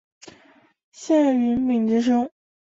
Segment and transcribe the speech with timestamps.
[0.91, 2.27] 夏允彝之兄。